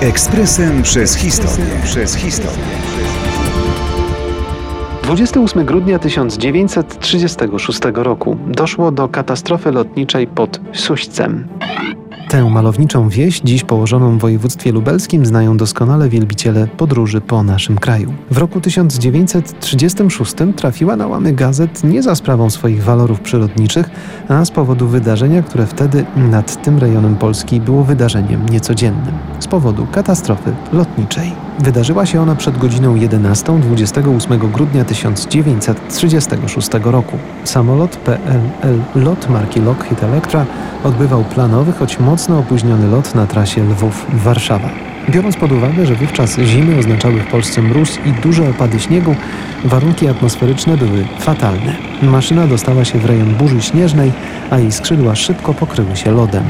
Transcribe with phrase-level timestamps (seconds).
[0.00, 1.64] Ekspresem przez historię.
[1.84, 2.58] Przez historię.
[5.02, 11.48] 28 grudnia 1936 roku doszło do katastrofy lotniczej pod Suścem.
[12.32, 18.14] Tę malowniczą wieś, dziś położoną w województwie lubelskim, znają doskonale wielbiciele podróży po naszym kraju.
[18.30, 23.90] W roku 1936 trafiła na łamy gazet nie za sprawą swoich walorów przyrodniczych,
[24.28, 29.14] a z powodu wydarzenia, które wtedy nad tym rejonem Polski było wydarzeniem niecodziennym.
[29.40, 31.51] Z powodu katastrofy lotniczej.
[31.58, 37.18] Wydarzyła się ona przed godziną 11 28 grudnia 1936 roku.
[37.44, 40.46] Samolot PLL LOT marki Lockheed Electra
[40.84, 44.68] odbywał planowy, choć mocno opóźniony lot na trasie Lwów-Warszawa.
[45.10, 49.14] Biorąc pod uwagę, że wówczas zimy oznaczały w Polsce mróz i duże opady śniegu,
[49.64, 51.76] warunki atmosferyczne były fatalne.
[52.02, 54.12] Maszyna dostała się w rejon burzy śnieżnej,
[54.50, 56.44] a jej skrzydła szybko pokryły się lodem.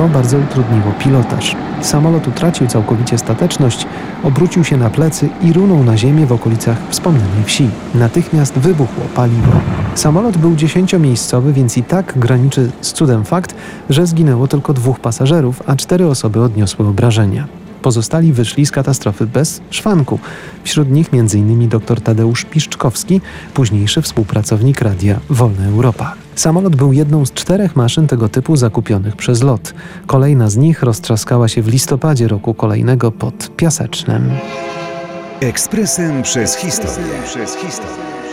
[0.00, 1.56] To bardzo utrudniło pilotaż.
[1.80, 3.86] Samolot utracił całkowicie stateczność,
[4.22, 7.68] obrócił się na plecy i runął na ziemię w okolicach wspomnianej wsi.
[7.94, 9.52] Natychmiast wybuchło paliwo.
[9.94, 13.54] Samolot był dziesięciomiejscowy, więc i tak graniczy z cudem fakt,
[13.90, 17.59] że zginęło tylko dwóch pasażerów, a cztery osoby odniosły obrażenia.
[17.82, 20.18] Pozostali wyszli z katastrofy bez szwanku.
[20.64, 21.68] Wśród nich m.in.
[21.68, 23.20] dr Tadeusz Piszczkowski,
[23.54, 26.14] późniejszy współpracownik Radia Wolna Europa.
[26.34, 29.74] Samolot był jedną z czterech maszyn tego typu zakupionych przez LOT.
[30.06, 34.30] Kolejna z nich roztrzaskała się w listopadzie roku kolejnego pod Piasecznem.
[35.40, 37.12] Ekspresem przez historię.
[37.24, 38.29] Przez historię.